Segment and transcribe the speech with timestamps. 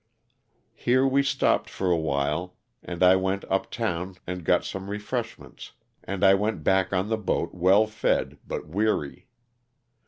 [0.73, 5.73] Here we stopped for a while and I went up town and got some refreshments,
[6.03, 9.27] and I went back on the boat well fed but weary.